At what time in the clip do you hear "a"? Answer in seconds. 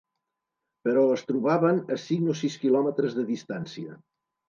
1.99-1.99